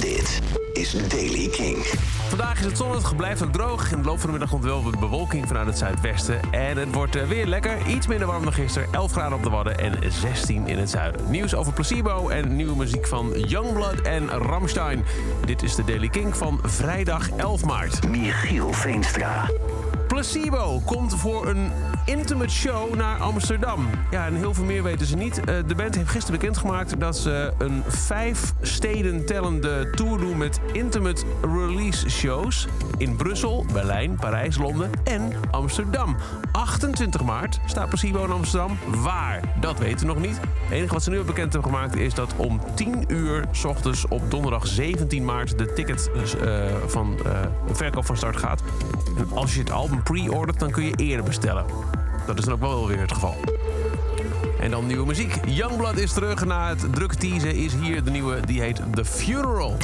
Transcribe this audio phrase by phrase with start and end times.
[0.00, 0.40] Dit
[0.72, 1.76] is Daily King.
[2.28, 3.92] Vandaag is het zonnig, blijft ook droog.
[3.92, 6.40] In de loop van de middag komt wel wat bewolking vanuit het zuidwesten.
[6.50, 7.86] En het wordt eh, weer lekker.
[7.86, 8.88] Iets minder warm dan gisteren.
[8.92, 11.30] 11 graden op de Wadden en 16 in het zuiden.
[11.30, 15.04] Nieuws over Placebo en nieuwe muziek van Youngblood en Ramstein.
[15.44, 18.08] Dit is de Daily King van vrijdag 11 maart.
[18.08, 19.50] Michiel Veenstra.
[20.08, 21.72] Placebo komt voor een
[22.08, 23.86] intimate show naar Amsterdam.
[24.10, 25.40] Ja, en heel veel meer weten ze niet.
[25.40, 30.60] Eh, De band heeft gisteren bekendgemaakt dat ze een vijf steden tellende tour doen met
[30.72, 36.16] intimate release shows in Brussel, Berlijn, Parijs, Londen en Amsterdam.
[36.52, 38.78] 28 maart staat Placebo in Amsterdam.
[39.02, 39.40] Waar?
[39.60, 40.40] Dat weten we nog niet.
[40.40, 43.64] Het enige wat ze nu hebben bekend hebben gemaakt is dat om 10 uur s
[43.64, 47.16] ochtends op donderdag 17 maart de ticket eh, van
[47.66, 48.62] de verkoop van start gaat.
[49.18, 51.64] En als je het album pre-ordert, dan kun je eerder bestellen.
[52.28, 53.36] Dat is dan ook wel weer het geval.
[54.60, 55.34] En dan nieuwe muziek.
[55.46, 56.44] Youngblood is terug.
[56.44, 59.76] Na het drukke teasen is hier de nieuwe, die heet The Funeral.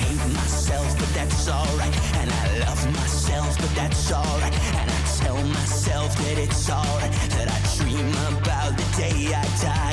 [0.00, 1.94] hate myself, but that's alright.
[2.20, 4.54] And I love myself, but that's alright.
[4.78, 7.12] And I tell myself that it's alright.
[7.34, 9.89] That I dream about the day I die.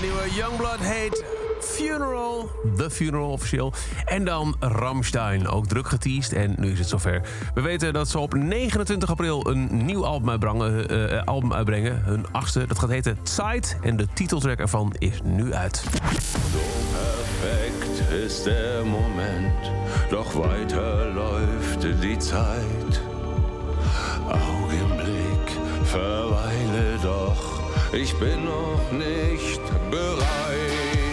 [0.00, 1.24] Nieuwe Youngblood heet
[1.60, 2.50] Funeral.
[2.76, 3.72] The Funeral officieel.
[4.04, 6.32] En dan Ramstein, ook druk geteased.
[6.32, 7.20] En nu is het zover.
[7.54, 10.88] We weten dat ze op 29 april een nieuw album uitbrengen.
[10.88, 12.66] eh, eh, album uitbrengen hun achtste.
[12.66, 13.76] Dat gaat heten Zeit.
[13.82, 15.84] En de titeltrack ervan is nu uit.
[17.40, 19.70] Perfekt ist der Moment,
[20.10, 23.00] doch weiter läuft die Zeit.
[24.30, 25.50] Augenblick,
[25.82, 27.15] verweile doch,
[27.92, 29.60] ich bin noch nicht
[29.90, 31.05] bereit.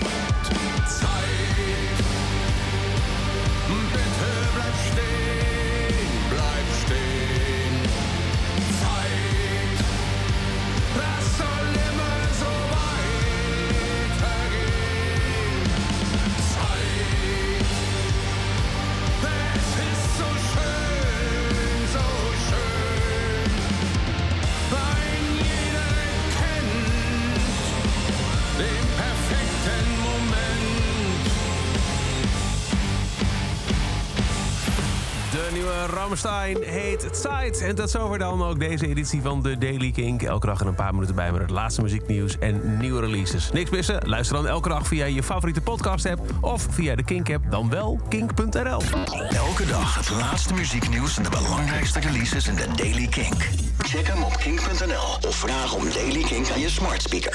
[35.54, 37.62] Nieuwe Ramstein heet Zeit.
[37.62, 40.22] En tot zover dan ook deze editie van de Daily Kink.
[40.22, 43.52] Elke dag er een paar minuten bij met het laatste muzieknieuws en nieuwe releases.
[43.52, 44.08] Niks missen?
[44.08, 47.70] Luister dan elke dag via je favoriete podcast app of via de Kink app, dan
[47.70, 48.82] wel kink.nl.
[49.30, 53.36] Elke dag het laatste muzieknieuws en de belangrijkste releases in de Daily King.
[53.78, 57.32] Check hem op kink.nl of vraag om Daily King aan je smart speaker.